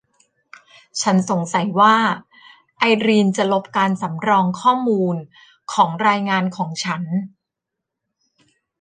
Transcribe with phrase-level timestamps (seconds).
[1.01, 1.95] ฉันสงสัยว่า
[2.79, 5.15] ไอรีนจะลบการสำรองข้อมูล
[5.73, 7.03] ของรายงานของฉัน